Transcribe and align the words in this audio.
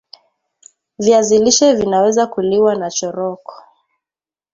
viazi 0.99 1.39
lishe 1.39 1.73
Vinaweza 1.73 2.27
kuliwa 2.27 2.75
nachoroko 2.75 3.63